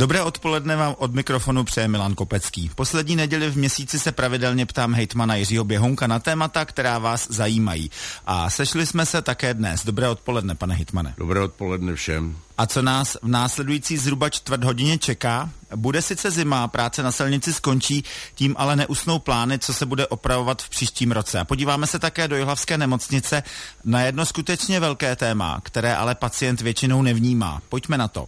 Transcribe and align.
Dobré 0.00 0.22
odpoledne 0.22 0.76
vám 0.76 0.94
od 0.98 1.14
mikrofonu 1.14 1.64
přeje 1.64 1.88
Milan 1.88 2.14
Kopecký. 2.14 2.70
Poslední 2.74 3.16
neděli 3.16 3.50
v 3.50 3.56
měsíci 3.56 3.98
se 3.98 4.12
pravidelně 4.12 4.66
ptám 4.66 4.94
hejtmana 4.94 5.34
Jiřího 5.34 5.64
Běhounka 5.64 6.06
na 6.06 6.18
témata, 6.18 6.64
která 6.64 6.98
vás 6.98 7.26
zajímají. 7.30 7.90
A 8.26 8.50
sešli 8.50 8.86
jsme 8.86 9.06
se 9.06 9.22
také 9.22 9.54
dnes. 9.54 9.84
Dobré 9.84 10.08
odpoledne, 10.08 10.54
pane 10.54 10.74
hejtmane. 10.74 11.14
Dobré 11.18 11.40
odpoledne 11.40 11.94
všem. 11.94 12.36
A 12.58 12.66
co 12.66 12.82
nás 12.82 13.16
v 13.22 13.28
následující 13.28 13.96
zhruba 13.96 14.30
čtvrt 14.30 14.64
hodině 14.64 14.98
čeká? 14.98 15.50
Bude 15.76 16.02
sice 16.02 16.30
zima, 16.30 16.68
práce 16.68 17.02
na 17.02 17.12
silnici 17.12 17.52
skončí, 17.52 18.04
tím 18.34 18.54
ale 18.58 18.76
neusnou 18.76 19.18
plány, 19.18 19.58
co 19.58 19.74
se 19.74 19.86
bude 19.86 20.06
opravovat 20.06 20.62
v 20.62 20.68
příštím 20.68 21.12
roce. 21.12 21.40
A 21.40 21.44
podíváme 21.44 21.86
se 21.86 21.98
také 21.98 22.28
do 22.28 22.36
Jihlavské 22.36 22.78
nemocnice 22.78 23.42
na 23.84 24.00
jedno 24.00 24.26
skutečně 24.26 24.80
velké 24.80 25.16
téma, 25.16 25.60
které 25.64 25.96
ale 25.96 26.14
pacient 26.14 26.60
většinou 26.60 27.02
nevnímá. 27.02 27.62
Pojďme 27.68 27.98
na 27.98 28.08
to. 28.08 28.26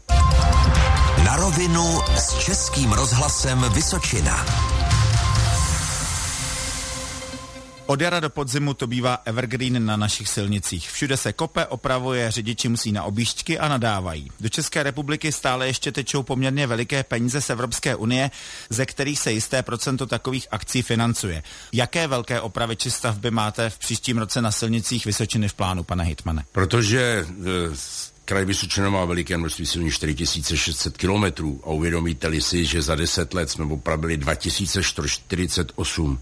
Na 1.24 1.36
rovinu 1.36 2.00
s 2.16 2.38
Českým 2.38 2.92
rozhlasem 2.92 3.64
Vysočina. 3.74 4.46
Od 7.86 8.00
jara 8.00 8.20
do 8.20 8.30
podzimu 8.30 8.74
to 8.74 8.86
bývá 8.86 9.18
evergreen 9.24 9.86
na 9.86 9.96
našich 9.96 10.28
silnicích. 10.28 10.90
Všude 10.90 11.16
se 11.16 11.32
kope, 11.32 11.66
opravuje, 11.66 12.30
řidiči 12.30 12.68
musí 12.68 12.92
na 12.92 13.04
objížďky 13.04 13.58
a 13.58 13.68
nadávají. 13.68 14.30
Do 14.40 14.48
České 14.48 14.82
republiky 14.82 15.32
stále 15.32 15.66
ještě 15.66 15.92
tečou 15.92 16.22
poměrně 16.22 16.66
veliké 16.66 17.04
peníze 17.04 17.40
z 17.40 17.50
Evropské 17.50 17.96
unie, 17.96 18.30
ze 18.70 18.86
kterých 18.86 19.18
se 19.18 19.32
jisté 19.32 19.62
procento 19.62 20.06
takových 20.06 20.46
akcí 20.50 20.82
financuje. 20.82 21.42
Jaké 21.72 22.06
velké 22.06 22.40
opravy 22.40 22.76
či 22.76 22.90
stavby 22.90 23.30
máte 23.30 23.70
v 23.70 23.78
příštím 23.78 24.18
roce 24.18 24.42
na 24.42 24.50
silnicích 24.50 25.06
Vysočiny 25.06 25.48
v 25.48 25.54
plánu, 25.54 25.84
pane 25.84 26.04
Hitmane? 26.04 26.44
Protože 26.52 27.00
e, 27.00 27.76
Kraj 28.24 28.44
Vysočina 28.44 28.90
má 28.90 29.04
veliké 29.04 29.36
množství 29.36 29.66
silnic 29.66 29.94
4600 29.94 30.96
kilometrů 30.96 31.60
a 31.64 31.66
uvědomíte-li 31.66 32.40
si, 32.40 32.64
že 32.64 32.82
za 32.82 32.94
10 32.94 33.34
let 33.34 33.50
jsme 33.50 33.64
opravili 33.64 34.16
2148 34.16 36.20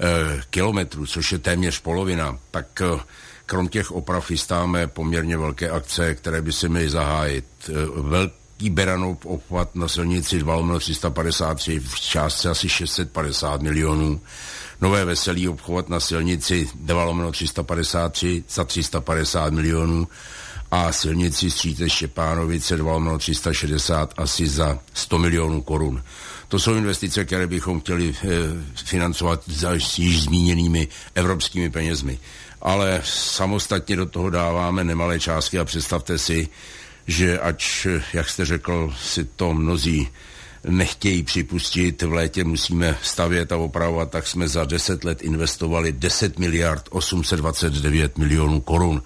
eh, 0.00 0.40
kilometrů, 0.50 1.06
což 1.06 1.32
je 1.32 1.38
téměř 1.38 1.80
polovina, 1.80 2.38
tak 2.50 2.80
eh, 2.80 3.00
krom 3.46 3.68
těch 3.68 3.92
oprav 3.92 4.26
chystáme 4.26 4.86
poměrně 4.86 5.36
velké 5.36 5.70
akce, 5.70 6.14
které 6.14 6.42
by 6.42 6.52
se 6.52 6.68
měly 6.68 6.90
zahájit. 6.90 7.44
Eh, 7.68 7.72
velký 7.96 8.70
Beranov 8.70 9.26
obchvat 9.26 9.74
na 9.74 9.88
silnici 9.88 10.38
2 10.38 10.78
353 10.78 11.80
v 11.80 12.00
částce 12.00 12.50
asi 12.50 12.68
650 12.68 13.62
milionů. 13.62 14.20
Nové 14.80 15.04
veselý 15.04 15.48
obchvat 15.48 15.88
na 15.88 16.00
silnici 16.00 16.68
2 16.74 17.32
353 17.32 18.44
za 18.48 18.64
350 18.64 19.52
milionů 19.52 20.08
a 20.72 20.92
silnici 20.92 21.50
Stříte 21.50 21.90
Štěpánovice 21.90 22.76
2 22.76 23.18
360 23.18 24.14
asi 24.16 24.46
za 24.46 24.78
100 24.94 25.18
milionů 25.18 25.62
korun. 25.62 26.02
To 26.48 26.58
jsou 26.58 26.74
investice, 26.74 27.24
které 27.24 27.46
bychom 27.46 27.80
chtěli 27.80 28.08
e, 28.08 28.28
financovat 28.84 29.42
za 29.46 29.72
již 29.72 30.22
zmíněnými 30.22 30.88
evropskými 31.14 31.70
penězmi. 31.70 32.18
Ale 32.62 33.02
samostatně 33.04 33.96
do 33.96 34.06
toho 34.06 34.30
dáváme 34.30 34.84
nemalé 34.84 35.20
částky 35.20 35.58
a 35.58 35.64
představte 35.64 36.18
si, 36.18 36.48
že 37.06 37.40
ač, 37.40 37.86
jak 38.12 38.28
jste 38.28 38.44
řekl, 38.44 38.94
si 39.02 39.24
to 39.24 39.54
mnozí 39.54 40.08
nechtějí 40.64 41.22
připustit, 41.22 42.02
v 42.02 42.12
létě 42.12 42.44
musíme 42.44 42.98
stavět 43.02 43.52
a 43.52 43.56
opravovat, 43.56 44.10
tak 44.10 44.26
jsme 44.26 44.48
za 44.48 44.64
10 44.64 45.04
let 45.04 45.22
investovali 45.22 45.92
10 45.92 46.38
miliard 46.38 46.84
829 46.90 48.18
milionů 48.18 48.60
korun 48.60 49.02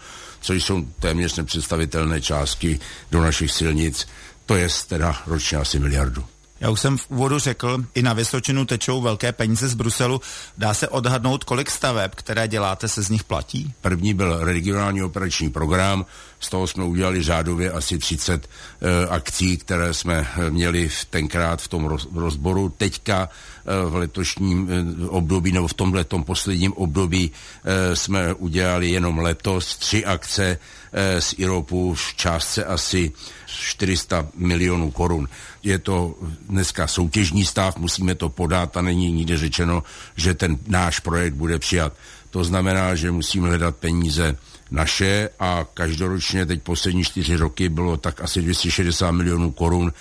což 0.47 0.65
jsou 0.65 0.83
téměř 1.01 1.37
nepředstavitelné 1.37 2.21
částky 2.21 2.81
do 3.11 3.23
našich 3.23 3.51
silnic, 3.51 4.07
to 4.47 4.57
je 4.57 4.69
teda 4.89 5.17
ročně 5.27 5.59
asi 5.59 5.79
miliardu. 5.79 6.25
Já 6.61 6.71
už 6.71 6.81
jsem 6.81 6.99
v 6.99 7.11
úvodu 7.11 7.39
řekl, 7.39 7.85
i 7.95 8.03
na 8.03 8.13
Vysočinu 8.13 8.65
tečou 8.65 9.01
velké 9.01 9.33
peníze 9.33 9.69
z 9.69 9.75
Bruselu. 9.75 10.21
Dá 10.59 10.75
se 10.75 10.89
odhadnout, 10.89 11.45
kolik 11.45 11.71
staveb, 11.71 12.15
které 12.15 12.49
děláte, 12.49 12.89
se 12.89 13.03
z 13.03 13.09
nich 13.09 13.25
platí? 13.25 13.73
První 13.81 14.15
byl 14.15 14.45
regionální 14.45 15.03
operační 15.03 15.51
program, 15.51 16.07
z 16.47 16.51
toho 16.51 16.67
jsme 16.67 16.85
udělali 16.85 17.23
řádově 17.23 17.73
asi 17.73 17.99
30 17.99 18.49
e, 18.49 19.07
akcí, 19.09 19.57
které 19.57 19.95
jsme 19.95 20.27
eh, 20.27 20.51
měli 20.51 20.89
v 20.89 21.05
tenkrát 21.05 21.63
v 21.63 21.69
tom 21.69 21.85
roz, 21.85 22.09
rozboru. 22.15 22.69
Teďka 22.69 23.29
e, 23.29 23.91
v 23.91 23.95
letošním 23.95 24.69
e, 24.71 25.09
období, 25.09 25.53
nebo 25.53 25.69
v 25.69 25.75
tomhle 25.75 26.05
tom 26.05 26.25
posledním 26.25 26.73
období 26.73 27.31
e, 27.31 27.97
jsme 27.97 28.35
udělali 28.35 28.91
jenom 28.91 29.19
letos 29.19 29.77
tři 29.77 30.05
akce 30.05 30.59
e, 30.93 31.21
z 31.21 31.35
IROPu 31.39 31.95
v 31.95 32.15
částce 32.15 32.65
asi 32.65 33.13
400 33.47 34.29
milionů 34.37 34.91
korun. 34.91 35.29
Je 35.63 35.79
to 35.79 36.15
dneska 36.49 36.87
soutěžní 36.87 37.45
stav, 37.45 37.77
musíme 37.77 38.15
to 38.15 38.29
podat 38.29 38.77
a 38.77 38.83
není 38.83 39.13
nikde 39.13 39.37
řečeno, 39.37 39.83
že 40.17 40.35
ten 40.35 40.59
náš 40.67 41.01
projekt 41.01 41.35
bude 41.35 41.59
přijat. 41.59 41.93
To 42.31 42.45
znamená, 42.45 42.95
že 42.95 43.11
musíme 43.11 43.49
hledat 43.49 43.77
peníze 43.77 44.37
naše 44.71 45.31
a 45.41 45.67
každoročně 45.75 46.47
teď 46.47 46.63
poslední 46.63 47.05
čtyři 47.05 47.37
roky 47.37 47.69
bylo 47.69 47.97
tak 47.97 48.21
asi 48.21 48.43
260 48.43 49.11
milionů 49.11 49.51
korun 49.51 49.93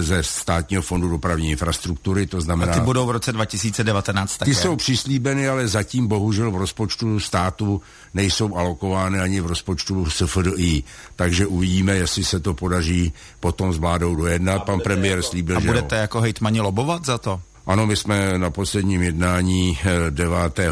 ze 0.00 0.22
státního 0.22 0.82
fondu 0.82 1.08
dopravní 1.08 1.50
infrastruktury, 1.50 2.26
to 2.26 2.40
znamená... 2.40 2.72
A 2.72 2.74
ty 2.74 2.80
budou 2.80 3.06
v 3.06 3.10
roce 3.10 3.32
2019 3.32 4.38
také? 4.38 4.50
Ty 4.50 4.54
jsou 4.54 4.76
přislíbeny, 4.76 5.48
ale 5.48 5.68
zatím 5.68 6.06
bohužel 6.06 6.50
v 6.50 6.56
rozpočtu 6.56 7.20
státu 7.20 7.82
nejsou 8.14 8.56
alokovány 8.56 9.20
ani 9.20 9.40
v 9.40 9.46
rozpočtu 9.46 10.10
SFDI. 10.10 10.82
Takže 11.16 11.46
uvidíme, 11.46 11.96
jestli 11.96 12.24
se 12.24 12.40
to 12.40 12.54
podaří 12.54 13.12
potom 13.40 13.72
s 13.72 13.78
vládou 13.78 14.14
dojednat. 14.14 14.64
Pan 14.64 14.80
premiér 14.80 15.16
jako, 15.16 15.28
slíbil, 15.28 15.56
a 15.56 15.60
že 15.60 15.66
budete 15.66 15.96
jo. 15.96 16.00
jako 16.00 16.20
hejtmani 16.20 16.60
lobovat 16.60 17.04
za 17.04 17.18
to? 17.18 17.40
Ano, 17.66 17.86
my 17.86 17.96
jsme 17.96 18.38
na 18.38 18.50
posledním 18.50 19.02
jednání 19.02 19.78
9 20.10 20.58
eh, 20.58 20.62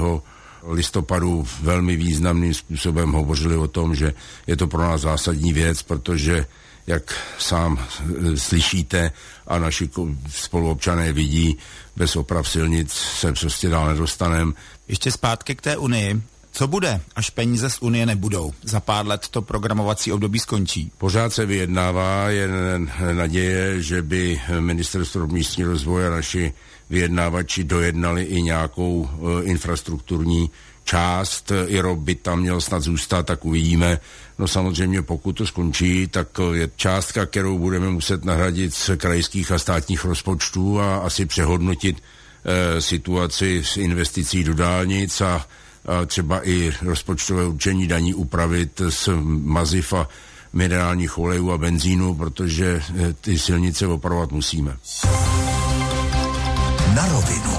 listopadu 0.67 1.47
velmi 1.61 1.97
významným 1.97 2.55
způsobem 2.55 3.13
hovořili 3.13 3.57
o 3.57 3.69
tom, 3.69 3.95
že 3.95 4.15
je 4.47 4.57
to 4.57 4.67
pro 4.67 4.83
nás 4.83 5.01
zásadní 5.01 5.53
věc, 5.53 5.83
protože 5.83 6.47
jak 6.87 7.15
sám 7.39 7.79
e, 7.79 8.37
slyšíte 8.37 9.13
a 9.47 9.59
naši 9.59 9.91
spoluobčané 10.29 11.13
vidí, 11.13 11.59
bez 11.97 12.17
oprav 12.17 12.49
silnic 12.49 12.93
se 12.93 13.33
prostě 13.33 13.69
dál 13.69 13.89
nedostanem. 13.89 14.55
Ještě 14.89 15.13
zpátky 15.13 15.55
k 15.55 15.61
té 15.61 15.77
Unii. 15.77 16.23
Co 16.55 16.69
bude, 16.69 17.01
až 17.17 17.31
peníze 17.31 17.71
z 17.71 17.79
Unie 17.83 18.07
nebudou? 18.07 18.53
Za 18.63 18.81
pár 18.81 19.07
let 19.07 19.29
to 19.31 19.43
programovací 19.43 20.13
období 20.13 20.39
skončí. 20.39 20.93
Pořád 20.99 21.33
se 21.33 21.47
vyjednává, 21.47 22.29
je 22.29 22.49
naděje, 23.13 23.83
že 23.83 24.03
by 24.03 24.41
ministerstvo 24.61 25.27
místní 25.27 25.65
rozvoje 25.65 26.07
a 26.07 26.11
naši 26.11 26.53
vyjednávači 26.93 27.65
dojednali 27.65 28.23
i 28.23 28.43
nějakou 28.43 29.09
e, 29.09 29.45
infrastrukturní 29.45 30.51
část. 30.85 31.53
IROB 31.67 31.99
by 31.99 32.15
tam 32.15 32.41
měl 32.41 32.61
snad 32.61 32.83
zůstat, 32.83 33.27
tak 33.27 33.45
uvidíme. 33.45 33.99
No 34.39 34.49
samozřejmě 34.49 35.03
pokud 35.03 35.33
to 35.33 35.47
skončí, 35.47 36.09
tak 36.09 36.29
je 36.53 36.71
částka, 36.77 37.27
kterou 37.27 37.59
budeme 37.59 37.89
muset 37.91 38.25
nahradit 38.25 38.75
z 38.75 38.91
krajských 38.97 39.53
a 39.53 39.59
státních 39.59 40.05
rozpočtů 40.05 40.81
a 40.81 40.97
asi 40.97 41.27
přehodnotit 41.27 41.97
e, 41.97 42.81
situaci 42.81 43.63
s 43.65 43.77
investicí 43.77 44.45
do 44.45 44.55
dálnic 44.55 45.21
a, 45.21 45.47
a 45.87 46.07
třeba 46.07 46.49
i 46.49 46.73
rozpočtové 46.83 47.47
určení 47.47 47.87
daní 47.87 48.15
upravit 48.15 48.83
z 48.89 49.09
maziv 49.25 49.93
a 49.93 50.09
minerálních 50.53 51.19
olejů 51.19 51.53
a 51.53 51.59
benzínu, 51.59 52.15
protože 52.15 52.83
ty 53.21 53.39
silnice 53.39 53.87
opravovat 53.87 54.33
musíme. 54.33 54.77
Na 56.95 57.09
rovinu. 57.09 57.53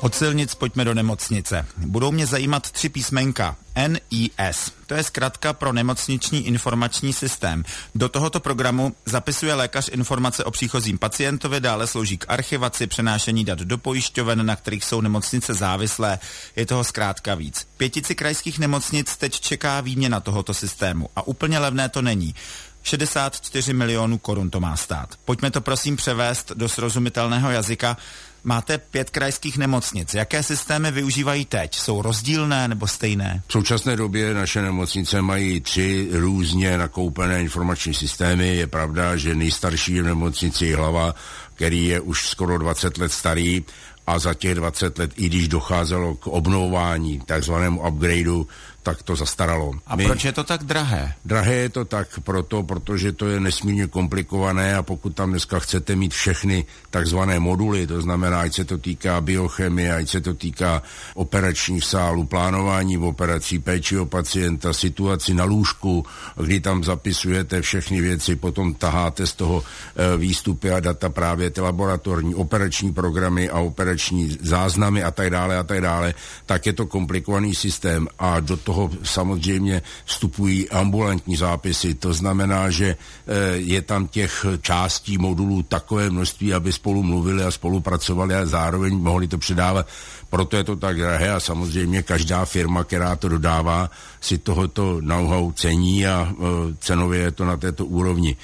Od 0.00 0.14
silnic 0.14 0.54
pojďme 0.54 0.84
do 0.84 0.94
nemocnice. 0.94 1.66
Budou 1.76 2.12
mě 2.12 2.26
zajímat 2.26 2.70
tři 2.70 2.88
písmenka. 2.88 3.56
NIS. 3.86 4.72
To 4.86 4.94
je 4.94 5.02
zkratka 5.02 5.52
pro 5.52 5.72
nemocniční 5.72 6.46
informační 6.46 7.12
systém. 7.12 7.64
Do 7.94 8.08
tohoto 8.08 8.40
programu 8.40 8.96
zapisuje 9.04 9.54
lékař 9.54 9.88
informace 9.92 10.44
o 10.44 10.50
příchozím 10.50 10.98
pacientovi, 10.98 11.60
dále 11.60 11.86
slouží 11.86 12.18
k 12.18 12.24
archivaci, 12.28 12.86
přenášení 12.86 13.44
dat 13.44 13.58
do 13.58 13.78
pojišťoven, 13.78 14.46
na 14.46 14.56
kterých 14.56 14.84
jsou 14.84 15.00
nemocnice 15.00 15.54
závislé. 15.54 16.18
Je 16.56 16.66
toho 16.66 16.84
zkrátka 16.84 17.34
víc. 17.34 17.66
Pětici 17.76 18.14
krajských 18.14 18.58
nemocnic 18.58 19.16
teď 19.16 19.40
čeká 19.40 19.80
výměna 19.80 20.20
tohoto 20.20 20.54
systému 20.54 21.08
a 21.16 21.26
úplně 21.26 21.58
levné 21.58 21.88
to 21.88 22.02
není. 22.02 22.34
64 22.82 23.72
milionů 23.72 24.18
korun 24.18 24.50
to 24.50 24.60
má 24.60 24.76
stát. 24.76 25.14
Pojďme 25.24 25.50
to 25.50 25.60
prosím 25.60 25.96
převést 25.96 26.52
do 26.54 26.68
srozumitelného 26.68 27.50
jazyka. 27.50 27.96
Máte 28.44 28.78
pět 28.78 29.10
krajských 29.10 29.58
nemocnic. 29.58 30.14
Jaké 30.14 30.42
systémy 30.42 30.90
využívají 30.90 31.44
teď? 31.44 31.74
Jsou 31.74 32.02
rozdílné 32.02 32.68
nebo 32.68 32.86
stejné? 32.86 33.42
V 33.46 33.52
současné 33.52 33.96
době 33.96 34.34
naše 34.34 34.62
nemocnice 34.62 35.22
mají 35.22 35.60
tři 35.60 36.08
různě 36.12 36.78
nakoupené 36.78 37.40
informační 37.40 37.94
systémy. 37.94 38.56
Je 38.56 38.66
pravda, 38.66 39.16
že 39.16 39.34
nejstarší 39.34 40.00
v 40.00 40.04
nemocnici 40.04 40.72
hlava, 40.72 41.14
který 41.54 41.86
je 41.86 42.00
už 42.00 42.28
skoro 42.28 42.58
20 42.58 42.98
let 42.98 43.12
starý 43.12 43.64
a 44.06 44.18
za 44.18 44.34
těch 44.34 44.54
20 44.54 44.98
let, 44.98 45.10
i 45.16 45.28
když 45.28 45.48
docházelo 45.48 46.14
k 46.14 46.26
obnovování, 46.26 47.20
takzvanému 47.26 47.88
upgradeu, 47.88 48.46
tak 48.88 49.04
to 49.04 49.12
zastaralo. 49.16 49.76
A 49.84 50.00
My, 50.00 50.08
proč 50.08 50.24
je 50.24 50.32
to 50.32 50.44
tak 50.48 50.64
drahé? 50.64 51.12
Drahé 51.20 51.68
je 51.68 51.68
to 51.68 51.84
tak 51.84 52.08
proto, 52.24 52.64
protože 52.64 53.12
to 53.12 53.28
je 53.28 53.36
nesmírně 53.40 53.86
komplikované 53.86 54.80
a 54.80 54.82
pokud 54.82 55.12
tam 55.12 55.36
dneska 55.36 55.60
chcete 55.60 55.92
mít 55.92 56.16
všechny 56.16 56.64
takzvané 56.90 57.36
moduly, 57.36 57.84
to 57.84 58.00
znamená, 58.00 58.40
ať 58.48 58.52
se 58.54 58.64
to 58.64 58.78
týká 58.78 59.20
biochemie, 59.20 59.92
ať 59.94 60.08
se 60.08 60.20
to 60.20 60.34
týká 60.34 60.82
operačních 61.14 61.84
sálů, 61.84 62.24
plánování 62.24 62.96
v 62.96 63.12
operací, 63.12 63.58
péči 63.58 63.98
o 63.98 64.06
pacienta, 64.08 64.72
situaci 64.72 65.34
na 65.34 65.44
lůžku, 65.44 66.06
kdy 66.36 66.60
tam 66.60 66.84
zapisujete 66.84 67.60
všechny 67.60 68.00
věci, 68.00 68.36
potom 68.40 68.74
taháte 68.74 69.26
z 69.26 69.32
toho 69.32 69.56
e, 69.60 70.16
výstupy 70.16 70.72
a 70.72 70.80
data 70.80 71.12
právě 71.12 71.50
ty 71.50 71.60
laboratorní 71.60 72.34
operační 72.34 72.92
programy 72.92 73.50
a 73.50 73.60
operační 73.60 74.38
záznamy 74.40 75.04
a 75.04 75.10
tak 75.10 75.30
dále 75.30 75.58
a 75.58 75.62
tak 75.62 75.80
dále, 75.80 76.14
tak 76.46 76.66
je 76.66 76.72
to 76.72 76.86
komplikovaný 76.86 77.54
systém 77.54 78.08
a 78.18 78.40
do 78.40 78.56
toho 78.56 78.77
samozřejmě 79.02 79.82
vstupují 80.04 80.70
ambulantní 80.70 81.36
zápisy. 81.36 81.94
To 81.94 82.12
znamená, 82.12 82.70
že 82.70 82.96
eh, 82.96 83.56
je 83.56 83.82
tam 83.82 84.08
těch 84.08 84.46
částí 84.60 85.18
modulů 85.18 85.62
takové 85.62 86.10
množství, 86.10 86.54
aby 86.54 86.72
spolu 86.72 87.02
mluvili 87.02 87.44
a 87.44 87.50
spolupracovali 87.50 88.34
a 88.34 88.46
zároveň 88.46 88.98
mohli 88.98 89.28
to 89.28 89.38
předávat. 89.38 89.86
Proto 90.30 90.56
je 90.56 90.64
to 90.64 90.76
tak 90.76 90.96
drahé 90.96 91.32
a 91.32 91.40
samozřejmě 91.40 92.02
každá 92.02 92.44
firma, 92.44 92.84
která 92.84 93.16
to 93.16 93.28
dodává, 93.28 93.90
si 94.20 94.38
tohoto 94.38 95.00
know-how 95.00 95.52
cení 95.52 96.06
a 96.06 96.28
e, 96.28 96.34
cenově 96.80 97.20
je 97.20 97.30
to 97.30 97.44
na 97.44 97.56
této 97.56 97.86
úrovni. 97.86 98.36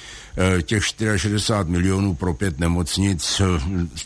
E, 0.57 0.61
těch 0.61 0.85
64 0.85 1.59
milionů 1.65 2.15
pro 2.15 2.33
pět 2.33 2.59
nemocnic 2.59 3.41
e, 3.41 3.43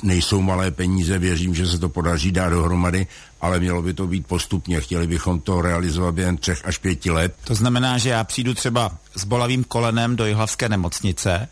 nejsou 0.04 0.42
malé 0.42 0.72
peníze, 0.72 1.20
věřím, 1.20 1.56
že 1.56 1.68
se 1.68 1.80
to 1.80 1.90
podaří 1.90 2.32
dát 2.32 2.50
dohromady, 2.50 3.08
ale 3.42 3.60
mělo 3.60 3.82
by 3.82 3.94
to 3.94 4.08
být 4.08 4.28
postupně. 4.28 4.82
Chtěli 4.82 5.08
bychom 5.08 5.40
to 5.40 5.62
realizovat 5.62 6.16
během 6.16 6.38
třech 6.38 6.66
až 6.66 6.78
pěti 6.78 7.12
let. 7.12 7.36
To 7.44 7.56
znamená, 7.56 7.98
že 7.98 8.10
já 8.10 8.24
přijdu 8.24 8.54
třeba 8.54 8.92
s 9.16 9.24
bolavým 9.24 9.64
kolenem 9.64 10.16
do 10.16 10.26
Jihlavské 10.26 10.70
nemocnice, 10.70 11.48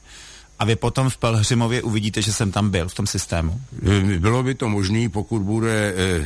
a 0.60 0.66
vy 0.66 0.76
potom 0.76 1.10
v 1.10 1.18
Pelhřimově 1.18 1.82
uvidíte, 1.82 2.22
že 2.22 2.34
jsem 2.34 2.52
tam 2.52 2.70
byl 2.70 2.90
v 2.90 2.94
tom 2.94 3.08
systému? 3.08 3.62
Eh, 3.86 4.20
bylo 4.20 4.44
by 4.44 4.56
to 4.56 4.70
možné, 4.70 5.10
pokud 5.10 5.42
bude 5.42 5.94
e, 5.98 6.24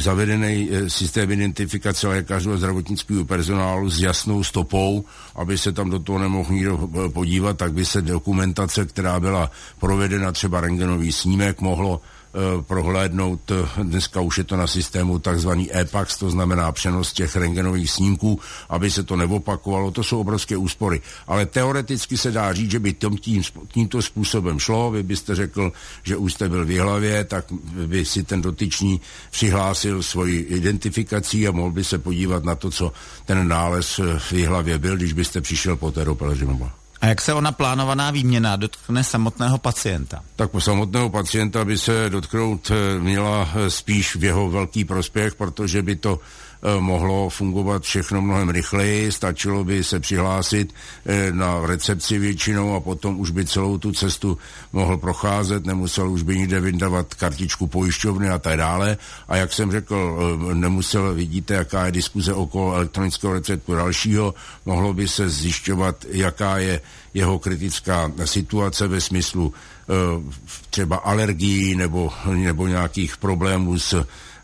zavedený 0.00 0.68
e, 0.72 0.90
systém 0.90 1.30
identifikace 1.30 2.08
lékařů 2.08 2.52
a 2.52 2.56
zdravotnického 2.56 3.24
personálu 3.24 3.90
s 3.90 4.00
jasnou 4.00 4.44
stopou, 4.44 5.04
aby 5.34 5.58
se 5.58 5.72
tam 5.72 5.90
do 5.90 5.98
toho 5.98 6.18
nemohl 6.18 6.52
nikdo 6.52 6.88
podívat, 7.12 7.56
tak 7.56 7.72
by 7.72 7.84
se 7.84 8.02
dokumentace, 8.02 8.86
která 8.86 9.20
byla 9.20 9.50
provedena, 9.80 10.32
třeba 10.32 10.60
rengenový 10.60 11.12
snímek, 11.12 11.60
mohlo 11.60 12.00
Eh, 12.00 12.15
prohlédnout, 12.60 13.50
eh, 13.50 13.82
dneska 13.82 14.20
už 14.20 14.38
je 14.38 14.44
to 14.44 14.56
na 14.56 14.66
systému 14.66 15.18
takzvaný 15.18 15.76
EPAX, 15.76 16.18
to 16.18 16.30
znamená 16.30 16.72
přenos 16.72 17.12
těch 17.12 17.36
rengenových 17.36 17.90
snímků, 17.90 18.40
aby 18.68 18.90
se 18.90 19.02
to 19.02 19.16
neopakovalo, 19.16 19.90
to 19.90 20.04
jsou 20.04 20.20
obrovské 20.20 20.56
úspory. 20.56 21.00
Ale 21.26 21.46
teoreticky 21.46 22.18
se 22.18 22.30
dá 22.30 22.52
říct, 22.52 22.70
že 22.70 22.78
by 22.78 22.92
tím, 22.92 23.18
tím, 23.18 23.42
tímto 23.68 24.02
způsobem 24.02 24.58
šlo, 24.58 24.90
vy 24.90 25.02
byste 25.02 25.34
řekl, 25.34 25.72
že 26.02 26.16
už 26.16 26.32
jste 26.32 26.48
byl 26.48 26.64
v 26.64 26.78
hlavě, 26.78 27.24
tak 27.24 27.44
by 27.86 28.04
si 28.04 28.22
ten 28.22 28.42
dotyčný 28.42 29.00
přihlásil 29.30 30.02
svoji 30.02 30.40
identifikací 30.40 31.48
a 31.48 31.52
mohl 31.52 31.70
by 31.70 31.84
se 31.84 31.98
podívat 31.98 32.44
na 32.44 32.54
to, 32.54 32.70
co 32.70 32.92
ten 33.24 33.48
nález 33.48 34.00
v 34.30 34.46
hlavě 34.46 34.78
byl, 34.78 34.96
když 34.96 35.12
byste 35.12 35.40
přišel 35.40 35.76
po 35.76 35.90
té 35.90 36.04
do. 36.04 36.85
A 37.06 37.08
jak 37.08 37.20
se 37.20 37.34
ona 37.34 37.52
plánovaná 37.52 38.10
výměna 38.10 38.56
dotkne 38.56 39.04
samotného 39.04 39.58
pacienta? 39.58 40.22
Tak 40.36 40.50
po 40.50 40.60
samotného 40.60 41.10
pacienta 41.10 41.64
by 41.64 41.78
se 41.78 42.10
dotknout 42.10 42.70
eh, 42.70 43.00
měla 43.00 43.48
eh, 43.54 43.70
spíš 43.70 44.16
v 44.16 44.24
jeho 44.24 44.50
velký 44.50 44.84
prospěch, 44.84 45.34
protože 45.34 45.82
by 45.82 45.96
to 45.96 46.18
mohlo 46.80 47.28
fungovat 47.28 47.82
všechno 47.82 48.22
mnohem 48.22 48.48
rychleji, 48.48 49.12
stačilo 49.12 49.64
by 49.64 49.84
se 49.84 50.00
přihlásit 50.00 50.74
eh, 51.06 51.32
na 51.32 51.66
recepci 51.66 52.18
většinou 52.18 52.74
a 52.74 52.80
potom 52.80 53.20
už 53.20 53.30
by 53.30 53.46
celou 53.46 53.78
tu 53.78 53.92
cestu 53.92 54.38
mohl 54.72 54.96
procházet, 54.96 55.66
nemusel 55.66 56.10
už 56.10 56.22
by 56.22 56.38
nikde 56.38 56.60
vydávat 56.60 57.14
kartičku 57.14 57.66
pojišťovny 57.66 58.28
a 58.28 58.38
tak 58.38 58.56
dále. 58.56 58.96
A 59.28 59.36
jak 59.36 59.52
jsem 59.52 59.70
řekl, 59.70 60.18
eh, 60.50 60.54
nemusel, 60.54 61.14
vidíte, 61.14 61.54
jaká 61.54 61.86
je 61.86 61.92
diskuze 61.92 62.34
okolo 62.34 62.74
elektronického 62.74 63.32
receptu 63.32 63.74
dalšího, 63.74 64.34
mohlo 64.66 64.94
by 64.94 65.08
se 65.08 65.28
zjišťovat, 65.30 66.04
jaká 66.10 66.58
je 66.58 66.80
jeho 67.14 67.38
kritická 67.38 68.12
situace 68.24 68.88
ve 68.88 69.00
smyslu 69.00 69.54
třeba 70.70 70.96
alergií 70.96 71.76
nebo, 71.76 72.12
nebo 72.26 72.66
nějakých 72.66 73.16
problémů 73.16 73.78
s 73.78 73.94
Eh, 73.94 74.35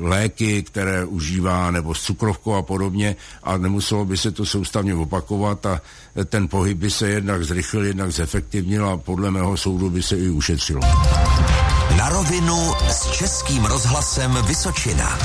léky, 0.00 0.62
které 0.62 1.04
užívá, 1.04 1.70
nebo 1.70 1.94
s 1.94 2.02
cukrovkou 2.02 2.54
a 2.54 2.62
podobně 2.62 3.16
a 3.42 3.56
nemuselo 3.56 4.04
by 4.04 4.16
se 4.16 4.30
to 4.30 4.46
soustavně 4.46 4.94
opakovat 4.94 5.66
a 5.66 5.80
ten 6.24 6.48
pohyb 6.48 6.78
by 6.78 6.90
se 6.90 7.08
jednak 7.08 7.44
zrychlil, 7.44 7.86
jednak 7.86 8.12
zefektivnil 8.12 8.88
a 8.88 8.96
podle 8.96 9.30
mého 9.30 9.56
soudu 9.56 9.90
by 9.90 10.02
se 10.02 10.16
i 10.16 10.28
ušetřilo. 10.28 10.80
Na 11.96 12.08
rovinu 12.08 12.72
s 12.88 13.10
Českým 13.10 13.64
rozhlasem 13.64 14.38
Vysočina. 14.46 15.18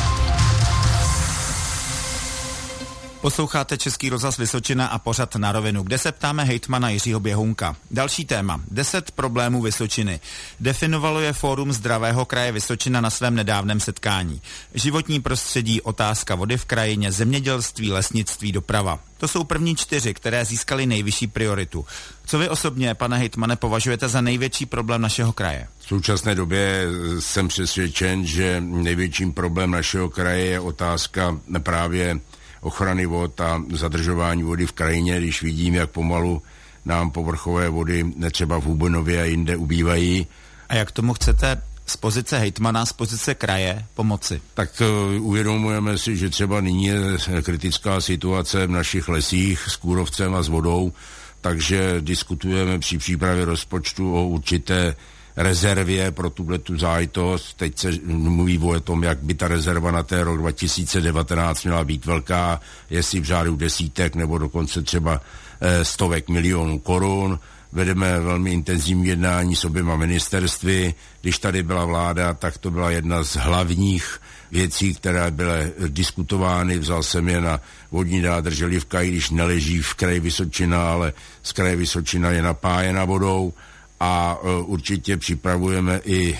Posloucháte 3.22 3.78
Český 3.78 4.10
rozhlas 4.10 4.38
Vysočina 4.38 4.88
a 4.88 5.00
pořad 5.00 5.36
na 5.36 5.52
rovinu, 5.52 5.84
kde 5.84 5.98
se 5.98 6.12
ptáme 6.12 6.44
hejtmana 6.44 6.90
Jiřího 6.90 7.20
Běhounka. 7.20 7.76
Další 7.92 8.26
téma. 8.26 8.62
Deset 8.72 9.12
problémů 9.12 9.62
Vysočiny. 9.62 10.20
Definovalo 10.60 11.20
je 11.20 11.34
Fórum 11.34 11.74
zdravého 11.74 12.26
kraje 12.26 12.52
Vysočina 12.52 13.02
na 13.02 13.10
svém 13.10 13.36
nedávném 13.36 13.80
setkání. 13.80 14.42
Životní 14.74 15.22
prostředí, 15.22 15.82
otázka 15.82 16.36
vody 16.36 16.58
v 16.58 16.66
krajině, 16.66 17.12
zemědělství, 17.12 17.92
lesnictví, 17.92 18.52
doprava. 18.52 19.00
To 19.18 19.28
jsou 19.28 19.44
první 19.44 19.76
čtyři, 19.76 20.14
které 20.14 20.46
získaly 20.46 20.86
nejvyšší 20.86 21.28
prioritu. 21.28 21.86
Co 22.26 22.40
vy 22.40 22.50
osobně, 22.50 22.96
pane 22.96 23.18
hejtmane, 23.18 23.56
považujete 23.56 24.08
za 24.08 24.22
největší 24.22 24.66
problém 24.66 25.02
našeho 25.02 25.34
kraje? 25.34 25.68
V 25.80 25.88
současné 25.88 26.36
době 26.36 26.86
jsem 27.20 27.48
přesvědčen, 27.48 28.26
že 28.26 28.62
největším 28.62 29.34
problém 29.34 29.72
našeho 29.72 30.10
kraje 30.10 30.46
je 30.46 30.60
otázka 30.60 31.40
právě 31.64 32.20
ochrany 32.62 33.06
vod 33.06 33.42
a 33.42 33.64
zadržování 33.74 34.44
vody 34.44 34.66
v 34.66 34.72
krajině, 34.72 35.18
když 35.18 35.42
vidím, 35.44 35.76
jak 35.76 35.90
pomalu 35.90 36.42
nám 36.86 37.12
povrchové 37.12 37.70
vody 37.70 38.06
netřeba 38.16 38.58
v 38.58 38.64
Hubenově 38.64 39.22
a 39.22 39.26
jinde 39.26 39.56
ubývají. 39.56 40.28
A 40.70 40.76
jak 40.76 40.92
tomu 40.92 41.14
chcete 41.14 41.62
z 41.86 41.98
pozice 41.98 42.40
hejtmana, 42.40 42.86
z 42.86 42.94
pozice 42.94 43.36
kraje 43.36 43.86
pomoci? 43.94 44.42
Tak 44.54 44.82
uh, 44.82 45.26
uvědomujeme 45.28 45.98
si, 45.98 46.18
že 46.18 46.30
třeba 46.30 46.62
nyní 46.62 46.86
je 46.86 47.02
kritická 47.42 48.02
situace 48.02 48.68
v 48.68 48.72
našich 48.72 49.08
lesích 49.08 49.60
s 49.68 49.76
kůrovcem 49.76 50.36
a 50.36 50.44
s 50.44 50.48
vodou, 50.48 50.94
takže 51.42 51.96
diskutujeme 52.00 52.80
při 52.80 52.98
přípravě 52.98 53.46
rozpočtu 53.46 54.16
o 54.16 54.28
určité 54.28 54.96
rezervě 55.40 56.12
pro 56.12 56.30
tuhle 56.30 56.58
tu 56.58 56.78
zájitost. 56.78 57.58
Teď 57.58 57.80
se 57.80 57.92
mluví 58.06 58.60
o 58.60 58.80
tom, 58.80 59.04
jak 59.04 59.18
by 59.24 59.34
ta 59.34 59.48
rezerva 59.48 59.92
na 59.92 60.04
ten 60.04 60.20
rok 60.20 60.38
2019 60.38 61.64
měla 61.64 61.84
být 61.84 62.06
velká, 62.06 62.60
jestli 62.90 63.20
v 63.20 63.24
řádu 63.24 63.56
desítek 63.56 64.16
nebo 64.16 64.38
dokonce 64.38 64.82
třeba 64.82 65.22
eh, 65.62 65.86
stovek 65.86 66.30
milionů 66.30 66.80
korun. 66.80 67.40
Vedeme 67.72 68.20
velmi 68.20 68.54
intenzivní 68.54 69.08
jednání 69.08 69.56
s 69.56 69.66
oběma 69.66 69.96
ministerstvy. 69.96 70.94
Když 71.22 71.40
tady 71.40 71.64
byla 71.64 71.86
vláda, 71.86 72.34
tak 72.34 72.58
to 72.58 72.72
byla 72.72 72.92
jedna 72.92 73.24
z 73.24 73.36
hlavních 73.36 74.22
věcí, 74.52 74.96
které 74.96 75.32
byly 75.32 75.72
diskutovány. 75.88 76.80
Vzal 76.80 77.04
jsem 77.04 77.30
je 77.30 77.42
na 77.42 77.62
vodní 77.92 78.22
nádrž 78.22 78.62
Livka, 78.62 79.02
i 79.02 79.08
když 79.08 79.30
neleží 79.30 79.82
v 79.82 79.94
kraji 79.94 80.20
Vysočina, 80.20 80.92
ale 80.92 81.14
z 81.44 81.52
kraje 81.52 81.76
Vysočina 81.76 82.32
je 82.32 82.42
napájena 82.42 83.06
vodou 83.06 83.54
a 84.00 84.40
e, 84.44 84.62
určitě 84.64 85.18
připravujeme 85.18 86.02
i 86.06 86.34
e, 86.34 86.38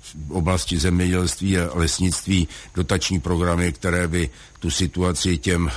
v 0.00 0.30
oblasti 0.30 0.78
zemědělství 0.78 1.58
a 1.58 1.70
lesnictví 1.74 2.48
dotační 2.74 3.20
programy, 3.20 3.72
které 3.72 4.08
by 4.08 4.30
tu 4.58 4.70
situaci 4.70 5.38
těm 5.38 5.68
e, 5.68 5.72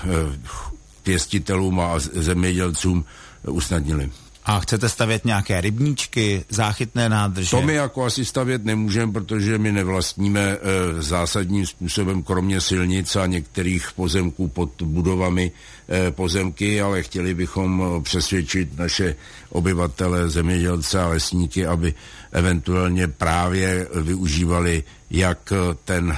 pěstitelům 1.04 1.80
a 1.80 2.00
zemědělcům 2.00 3.06
usnadnili. 3.48 4.12
A 4.46 4.60
chcete 4.60 4.90
stavět 4.90 5.26
nějaké 5.26 5.62
rybníčky, 5.62 6.46
záchytné 6.50 7.10
nádrže? 7.10 7.50
To 7.50 7.62
my 7.62 7.74
jako 7.74 8.06
asi 8.06 8.26
stavět 8.26 8.66
nemůžeme, 8.66 9.12
protože 9.12 9.58
my 9.58 9.72
nevlastníme 9.72 10.42
e, 10.42 10.58
zásadním 11.02 11.66
způsobem, 11.66 12.24
kromě 12.24 12.62
silnic 12.62 13.16
a 13.16 13.26
některých 13.26 13.92
pozemků 13.96 14.48
pod 14.48 14.82
budovami 14.82 15.52
e, 15.90 16.12
pozemky, 16.12 16.82
ale 16.82 17.04
chtěli 17.04 17.34
bychom 17.34 18.02
přesvědčit 18.04 18.78
naše 18.78 19.16
obyvatele, 19.50 20.30
zemědělce 20.30 21.02
a 21.02 21.08
lesníky, 21.08 21.66
aby 21.66 21.94
eventuálně 22.32 23.08
právě 23.08 23.88
využívali 24.02 24.84
jak 25.10 25.54
ten 25.86 26.18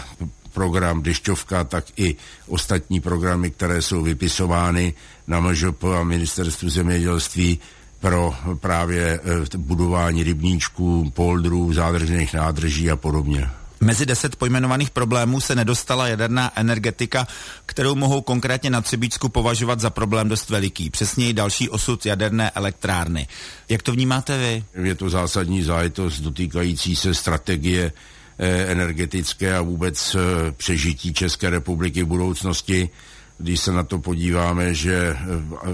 program 0.53 1.01
Dešťovka, 1.01 1.63
tak 1.63 1.85
i 1.97 2.15
ostatní 2.47 2.99
programy, 2.99 3.51
které 3.51 3.81
jsou 3.81 4.01
vypisovány 4.01 4.93
na 5.27 5.39
MŽP 5.39 5.83
a 5.83 6.03
ministerstvu 6.03 6.69
zemědělství 6.69 7.59
pro 7.99 8.35
právě 8.59 9.19
eh, 9.53 9.57
budování 9.57 10.23
rybníčků, 10.23 11.11
poldrů, 11.15 11.73
zádržných 11.73 12.33
nádrží 12.33 12.91
a 12.91 12.95
podobně. 12.95 13.49
Mezi 13.79 14.05
deset 14.05 14.35
pojmenovaných 14.35 14.89
problémů 14.89 15.41
se 15.41 15.55
nedostala 15.55 16.07
jaderná 16.07 16.51
energetika, 16.55 17.27
kterou 17.65 17.95
mohou 17.95 18.21
konkrétně 18.21 18.69
na 18.69 18.81
Třebíčsku 18.81 19.29
považovat 19.29 19.79
za 19.79 19.89
problém 19.89 20.29
dost 20.29 20.49
veliký. 20.49 20.89
Přesněji 20.89 21.33
další 21.33 21.69
osud 21.69 22.05
jaderné 22.05 22.51
elektrárny. 22.51 23.27
Jak 23.69 23.83
to 23.83 23.91
vnímáte 23.91 24.37
vy? 24.37 24.83
Je 24.87 24.95
to 24.95 25.09
zásadní 25.09 25.63
zájitost 25.63 26.21
dotýkající 26.21 26.95
se 26.95 27.13
strategie 27.13 27.91
eh, 28.39 28.71
energetické 28.71 29.55
a 29.55 29.61
vůbec 29.61 30.15
eh, 30.15 30.51
přežití 30.51 31.13
České 31.13 31.49
republiky 31.49 32.03
v 32.03 32.07
budoucnosti 32.07 32.89
když 33.37 33.59
se 33.59 33.71
na 33.71 33.83
to 33.83 33.99
podíváme, 33.99 34.73
že 34.73 35.17
eh, 35.19 35.25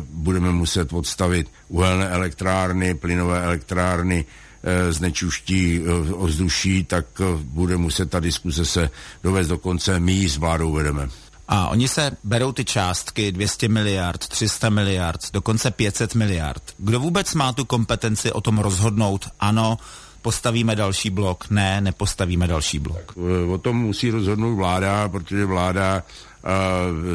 budeme 0.09 0.51
muset 0.51 0.93
odstavit 0.93 1.51
uhelné 1.67 2.09
elektrárny, 2.09 2.93
plynové 2.93 3.43
elektrárny, 3.43 4.25
eh, 4.63 4.93
znečiští 4.93 5.81
eh, 5.81 6.13
ovzduší, 6.13 6.83
tak 6.83 7.05
bude 7.37 7.77
muset 7.77 8.09
ta 8.09 8.19
diskuse 8.19 8.65
se 8.65 8.89
dovést 9.23 9.49
do 9.49 9.57
konce. 9.57 9.99
My 9.99 10.11
ji 10.11 10.29
s 10.29 10.37
vládou 10.37 10.71
vedeme. 10.71 11.09
A 11.47 11.67
oni 11.67 11.87
se 11.87 12.11
berou 12.23 12.51
ty 12.51 12.65
částky 12.65 13.31
200 13.31 13.67
miliard, 13.67 14.27
300 14.27 14.69
miliard, 14.69 15.21
dokonce 15.33 15.71
500 15.71 16.15
miliard. 16.15 16.63
Kdo 16.77 16.99
vůbec 16.99 17.33
má 17.33 17.53
tu 17.53 17.65
kompetenci 17.65 18.31
o 18.31 18.41
tom 18.41 18.57
rozhodnout? 18.57 19.27
Ano, 19.39 19.77
postavíme 20.21 20.75
další 20.75 21.09
blok, 21.09 21.49
ne, 21.49 21.81
nepostavíme 21.81 22.47
další 22.47 22.79
blok. 22.79 23.13
O 23.49 23.57
tom 23.57 23.77
musí 23.77 24.11
rozhodnout 24.11 24.55
vláda, 24.55 25.09
protože 25.09 25.45
vláda 25.45 26.03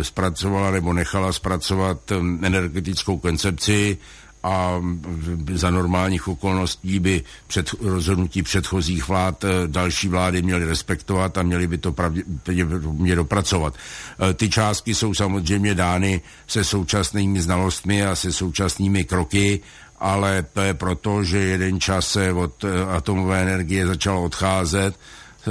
zpracovala 0.02 0.70
nebo 0.70 0.92
nechala 0.92 1.32
zpracovat 1.32 2.10
um, 2.10 2.40
energetickou 2.44 3.18
koncepci 3.18 3.98
a 4.42 4.82
za 5.54 5.70
normálních 5.70 6.28
okolností 6.28 6.98
by 6.98 7.22
před 7.46 7.70
rozhodnutí 7.80 8.42
předchozích 8.42 9.08
vlád 9.08 9.44
eh, 9.44 9.48
další 9.66 10.08
vlády 10.08 10.42
měly 10.42 10.64
respektovat 10.64 11.38
a 11.38 11.42
měly 11.42 11.66
by 11.66 11.78
to 11.78 11.92
pravděpodobně 11.92 13.16
dopracovat. 13.16 13.74
Eh, 14.30 14.34
ty 14.34 14.48
částky 14.48 14.94
jsou 14.94 15.14
samozřejmě 15.14 15.74
dány 15.74 16.20
se 16.46 16.64
současnými 16.64 17.42
znalostmi 17.42 18.06
a 18.06 18.14
se 18.16 18.32
současnými 18.32 19.04
kroky, 19.04 19.60
ale 19.98 20.44
to 20.52 20.60
je 20.60 20.74
proto, 20.74 21.24
že 21.24 21.38
jeden 21.38 21.80
čas 21.80 22.08
se 22.08 22.32
od 22.32 22.64
eh, 22.64 22.84
atomové 22.96 23.42
energie 23.42 23.86
začal 23.86 24.18
odcházet 24.18 24.94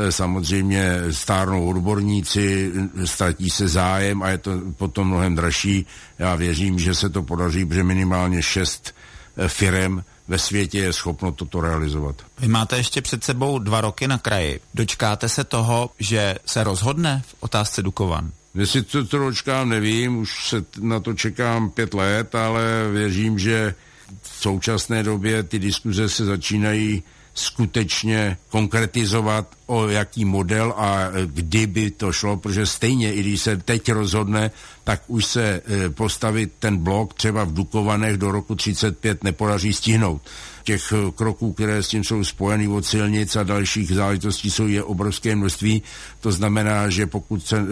samozřejmě 0.09 0.91
stárnou 1.11 1.69
odborníci, 1.69 2.71
ztratí 3.05 3.49
se 3.49 3.67
zájem 3.67 4.23
a 4.23 4.29
je 4.29 4.37
to 4.37 4.51
potom 4.77 5.07
mnohem 5.07 5.35
dražší. 5.35 5.85
Já 6.19 6.35
věřím, 6.35 6.79
že 6.79 6.95
se 6.95 7.09
to 7.09 7.23
podaří, 7.23 7.65
protože 7.65 7.83
minimálně 7.83 8.43
šest 8.43 8.95
eh, 9.37 9.47
firem 9.47 10.03
ve 10.27 10.39
světě 10.39 10.79
je 10.79 10.93
schopno 10.93 11.31
toto 11.31 11.61
realizovat. 11.61 12.15
Vy 12.39 12.47
máte 12.47 12.77
ještě 12.77 13.01
před 13.01 13.23
sebou 13.23 13.59
dva 13.59 13.81
roky 13.81 14.07
na 14.07 14.17
kraji. 14.17 14.59
Dočkáte 14.73 15.29
se 15.29 15.43
toho, 15.43 15.89
že 15.99 16.35
se 16.45 16.63
rozhodne 16.63 17.23
v 17.27 17.35
otázce 17.39 17.81
Dukovan? 17.81 18.31
Jestli 18.55 18.83
to, 18.83 19.05
to 19.05 19.17
dočkám, 19.17 19.69
nevím, 19.69 20.17
už 20.17 20.49
se 20.49 20.65
na 20.79 20.99
to 20.99 21.13
čekám 21.13 21.69
pět 21.69 21.93
let, 21.93 22.35
ale 22.35 22.89
věřím, 22.91 23.39
že 23.39 23.75
v 24.21 24.29
současné 24.29 25.03
době 25.03 25.43
ty 25.43 25.59
diskuze 25.59 26.09
se 26.09 26.25
začínají 26.25 27.03
skutečně 27.39 28.37
konkretizovat, 28.49 29.47
o 29.65 29.87
jaký 29.87 30.25
model 30.25 30.73
a 30.77 30.99
kdy 31.25 31.67
by 31.67 31.91
to 31.91 32.11
šlo, 32.11 32.37
protože 32.37 32.65
stejně, 32.65 33.13
i 33.13 33.19
když 33.19 33.41
se 33.41 33.57
teď 33.57 33.91
rozhodne, 33.91 34.51
tak 34.83 35.03
už 35.07 35.25
se 35.25 35.61
e, 35.65 35.89
postavit 35.89 36.51
ten 36.59 36.77
blok 36.77 37.13
třeba 37.13 37.43
v 37.43 37.53
Dukovanech 37.53 38.17
do 38.17 38.31
roku 38.31 38.55
35 38.55 39.23
nepodaří 39.23 39.73
stihnout. 39.73 40.21
Těch 40.63 40.91
e, 40.91 41.11
kroků, 41.11 41.53
které 41.53 41.83
s 41.83 41.87
tím 41.87 42.03
jsou 42.03 42.23
spojeny 42.23 42.67
od 42.67 42.85
silnic 42.85 43.35
a 43.35 43.43
dalších 43.43 43.91
záležitostí, 43.91 44.51
jsou 44.51 44.67
je 44.67 44.83
obrovské 44.83 45.35
množství. 45.35 45.83
To 46.21 46.31
znamená, 46.31 46.89
že 46.89 47.07
pokud 47.07 47.45
se 47.45 47.63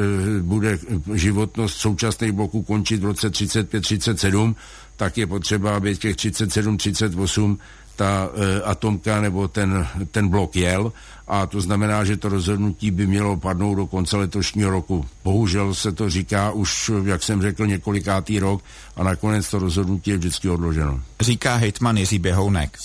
bude 0.42 0.80
životnost 1.14 1.78
současných 1.78 2.32
bloků 2.32 2.64
končit 2.64 3.02
v 3.02 3.06
roce 3.06 3.30
35-37, 3.30 4.56
tak 4.98 5.18
je 5.18 5.28
potřeba, 5.28 5.76
aby 5.76 5.98
těch 5.98 6.16
37-38 6.16 7.58
ta 7.96 8.30
e, 8.36 8.62
atomka 8.62 9.22
nebo 9.22 9.48
ten, 9.48 9.88
ten 10.12 10.28
blok 10.28 10.56
jel 10.56 10.94
a 11.28 11.46
to 11.46 11.62
znamená, 11.62 12.04
že 12.04 12.18
to 12.18 12.30
rozhodnutí 12.30 12.92
by 12.92 13.08
mělo 13.08 13.38
padnout 13.38 13.78
do 13.78 13.86
konce 13.86 14.18
letošního 14.18 14.72
roku. 14.72 15.06
Bohužel 15.24 15.74
se 15.74 15.92
to 15.92 16.10
říká 16.10 16.52
už, 16.52 16.92
jak 17.06 17.24
jsem 17.24 17.42
řekl, 17.42 17.68
několikátý 17.68 18.40
rok 18.40 18.64
a 18.96 19.04
nakonec 19.04 19.50
to 19.50 19.60
rozhodnutí 19.60 20.12
je 20.12 20.18
vždycky 20.18 20.50
odloženo. 20.50 21.02
Říká 21.20 21.56
hejtman 21.56 21.98
Jiří 21.98 22.20
Běhounek. 22.20 22.78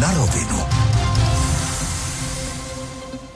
Na 0.00 0.14
rovinu. 0.14 0.87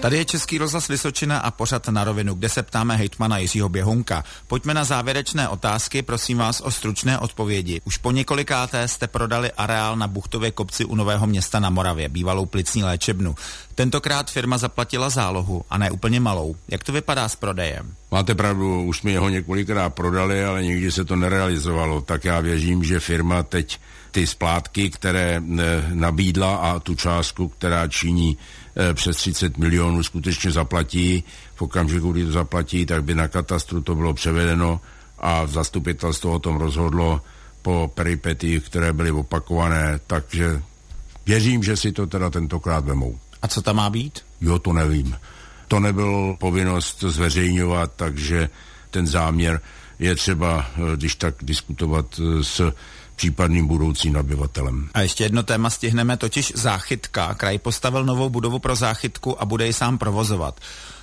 Tady 0.02 0.16
je 0.16 0.24
Český 0.24 0.58
rozhlas 0.58 0.88
Vysočina 0.88 1.38
a 1.38 1.50
pořad 1.50 1.88
na 1.88 2.04
rovinu, 2.04 2.34
kde 2.34 2.48
se 2.48 2.62
ptáme 2.62 2.96
hejtmana 2.96 3.38
Jiřího 3.38 3.68
Běhunka. 3.68 4.24
Pojďme 4.46 4.74
na 4.74 4.84
závěrečné 4.84 5.48
otázky, 5.48 6.02
prosím 6.02 6.38
vás 6.38 6.60
o 6.60 6.70
stručné 6.70 7.18
odpovědi. 7.18 7.80
Už 7.84 7.96
po 7.96 8.10
několikáté 8.10 8.88
jste 8.88 9.06
prodali 9.06 9.52
areál 9.52 9.96
na 9.96 10.08
Buchtově 10.08 10.50
kopci 10.50 10.84
u 10.84 10.94
Nového 10.94 11.26
města 11.26 11.60
na 11.60 11.70
Moravě, 11.70 12.08
bývalou 12.08 12.46
plicní 12.46 12.84
léčebnu. 12.84 13.34
Tentokrát 13.74 14.30
firma 14.30 14.58
zaplatila 14.58 15.10
zálohu 15.10 15.64
a 15.70 15.78
ne 15.78 15.90
úplně 15.90 16.20
malou. 16.20 16.56
Jak 16.68 16.84
to 16.84 16.92
vypadá 16.92 17.28
s 17.28 17.36
prodejem? 17.36 17.94
Máte 18.10 18.34
pravdu, 18.34 18.84
už 18.84 18.98
jsme 18.98 19.10
jeho 19.10 19.28
několikrát 19.28 19.94
prodali, 19.94 20.44
ale 20.44 20.62
nikdy 20.62 20.92
se 20.92 21.04
to 21.04 21.16
nerealizovalo. 21.16 22.00
Tak 22.00 22.24
já 22.24 22.40
věřím, 22.40 22.84
že 22.84 23.00
firma 23.00 23.42
teď 23.42 23.78
ty 24.10 24.26
splátky, 24.26 24.90
které 24.90 25.42
eh, 25.60 25.84
nabídla 25.94 26.56
a 26.56 26.78
tu 26.78 26.94
částku, 26.94 27.48
která 27.48 27.88
činí 27.88 28.38
přes 28.94 29.16
30 29.16 29.58
milionů 29.58 30.02
skutečně 30.02 30.50
zaplatí. 30.50 31.24
V 31.54 31.62
okamžiku, 31.62 32.12
kdy 32.12 32.24
to 32.24 32.32
zaplatí, 32.32 32.86
tak 32.86 33.04
by 33.04 33.14
na 33.14 33.28
katastru 33.28 33.80
to 33.80 33.94
bylo 33.94 34.14
převedeno 34.14 34.80
a 35.18 35.46
zastupitelstvo 35.46 36.32
o 36.32 36.38
tom 36.38 36.56
rozhodlo 36.56 37.20
po 37.62 37.90
peripetích, 37.94 38.64
které 38.64 38.92
byly 38.92 39.10
opakované, 39.10 40.00
takže 40.06 40.62
věřím, 41.26 41.62
že 41.62 41.76
si 41.76 41.92
to 41.92 42.06
teda 42.06 42.30
tentokrát 42.30 42.84
vemou. 42.84 43.18
A 43.42 43.48
co 43.48 43.62
tam 43.62 43.76
má 43.76 43.90
být? 43.90 44.20
Jo, 44.40 44.58
to 44.58 44.72
nevím. 44.72 45.16
To 45.68 45.80
nebyl 45.80 46.36
povinnost 46.38 47.00
zveřejňovat, 47.00 47.92
takže 47.96 48.48
ten 48.90 49.06
záměr 49.06 49.60
je 49.98 50.14
třeba, 50.14 50.66
eh, 50.76 50.96
když 50.96 51.14
tak 51.14 51.34
diskutovat 51.42 52.20
eh, 52.20 52.44
s 52.44 52.72
případným 53.22 53.66
budoucím 53.66 54.12
nabyvatelem. 54.12 54.88
A 54.94 55.00
ještě 55.00 55.24
jedno 55.24 55.42
téma 55.42 55.70
stihneme, 55.70 56.16
totiž 56.16 56.52
záchytka. 56.56 57.34
Kraj 57.34 57.58
postavil 57.58 58.04
novou 58.04 58.30
budovu 58.30 58.58
pro 58.58 58.74
záchytku 58.76 59.42
a 59.42 59.44
bude 59.44 59.66
ji 59.66 59.72
sám 59.72 59.98
provozovat. 59.98 60.60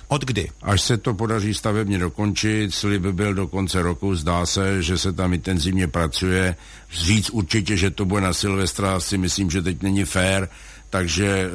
Od 0.08 0.24
kdy? 0.24 0.48
Až 0.62 0.80
se 0.82 0.96
to 0.96 1.14
podaří 1.14 1.54
stavebně 1.54 1.98
dokončit, 1.98 2.74
slib 2.74 3.02
byl 3.02 3.34
do 3.34 3.46
konce 3.46 3.82
roku, 3.82 4.14
zdá 4.14 4.46
se, 4.46 4.82
že 4.82 4.98
se 4.98 5.12
tam 5.12 5.32
intenzivně 5.32 5.88
pracuje. 5.88 6.56
Říct 6.92 7.30
určitě, 7.30 7.76
že 7.76 7.90
to 7.90 8.04
bude 8.04 8.20
na 8.20 8.32
Silvestra, 8.32 9.00
si 9.00 9.18
myslím, 9.18 9.50
že 9.50 9.62
teď 9.62 9.82
není 9.82 10.04
fér, 10.04 10.48
takže 10.90 11.26
eh, 11.26 11.50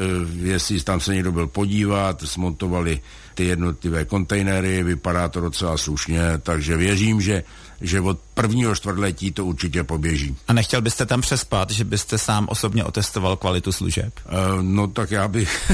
jestli 0.50 0.82
tam 0.82 1.00
se 1.00 1.14
někdo 1.14 1.32
byl 1.32 1.48
podívat, 1.48 2.22
smontovali 2.26 3.02
ty 3.36 3.46
jednotlivé 3.46 4.06
kontejnery, 4.06 4.84
vypadá 4.84 5.30
to 5.30 5.42
docela 5.42 5.78
slušně, 5.78 6.22
takže 6.42 6.78
věřím, 6.78 7.22
že 7.22 7.44
že 7.82 8.02
od 8.02 8.20
prvního 8.36 8.76
čtvrtletí 8.76 9.32
to 9.32 9.46
určitě 9.46 9.84
poběží. 9.84 10.36
A 10.48 10.54
nechtěl 10.54 10.82
byste 10.82 11.06
tam 11.06 11.22
přespat, 11.22 11.72
že 11.72 11.84
byste 11.84 12.18
sám 12.18 12.48
osobně 12.50 12.84
otestoval 12.84 13.36
kvalitu 13.36 13.72
služeb? 13.72 14.14
Uh, 14.26 14.62
no 14.62 14.88
tak 14.88 15.12
já 15.12 15.28
bych 15.28 15.72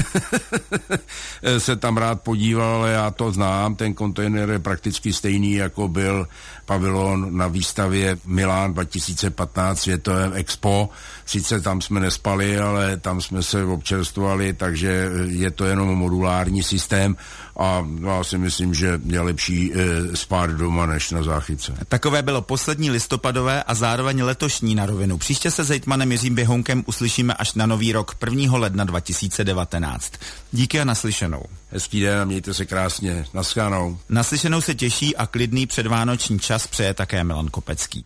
se 1.58 1.76
tam 1.76 1.96
rád 1.96 2.22
podíval, 2.22 2.74
ale 2.76 2.90
já 2.90 3.10
to 3.10 3.32
znám, 3.32 3.74
ten 3.74 3.94
kontejner 3.94 4.50
je 4.50 4.58
prakticky 4.58 5.12
stejný, 5.12 5.52
jako 5.52 5.88
byl 5.88 6.28
pavilon 6.64 7.36
na 7.36 7.48
výstavě 7.48 8.16
Milán 8.26 8.72
2015 8.72 9.80
Světovém 9.80 10.32
Expo. 10.34 10.88
Sice 11.26 11.60
tam 11.60 11.80
jsme 11.80 12.00
nespali, 12.00 12.58
ale 12.58 12.96
tam 12.96 13.20
jsme 13.20 13.42
se 13.42 13.64
občerstvovali, 13.64 14.52
takže 14.52 15.10
je 15.26 15.50
to 15.50 15.64
jenom 15.64 15.88
modulární 15.88 16.62
systém 16.62 17.16
a 17.58 17.86
já 18.06 18.24
si 18.24 18.38
myslím, 18.38 18.74
že 18.74 19.00
je 19.06 19.20
lepší 19.20 19.72
e, 19.74 19.76
spát 20.16 20.50
doma 20.50 20.86
než 20.86 21.10
na 21.10 21.22
záchyce. 21.22 21.74
Takové 21.88 22.22
bylo 22.22 22.42
poslední 22.52 22.90
listopadové 22.90 23.62
a 23.62 23.74
zároveň 23.74 24.22
letošní 24.22 24.74
na 24.74 24.86
rovinu. 24.86 25.18
Příště 25.18 25.50
se 25.50 25.64
s 25.64 25.70
Jejtmanem 25.70 26.12
Jiřím 26.12 26.34
Běhounkem 26.34 26.84
uslyšíme 26.86 27.34
až 27.34 27.54
na 27.54 27.66
nový 27.66 27.92
rok 27.92 28.16
1. 28.30 28.58
ledna 28.58 28.84
2019. 28.84 30.12
Díky 30.52 30.80
a 30.80 30.84
naslyšenou. 30.84 31.42
Hezký 31.70 32.00
den 32.00 32.18
a 32.18 32.24
mějte 32.24 32.54
se 32.54 32.66
krásně. 32.66 33.24
Naschánou. 33.34 33.98
Naslyšenou 34.08 34.60
se 34.60 34.74
těší 34.74 35.16
a 35.16 35.26
klidný 35.26 35.66
předvánoční 35.66 36.38
čas 36.38 36.66
přeje 36.66 36.94
také 36.94 37.24
Milan 37.24 37.48
Kopecký. 37.48 38.00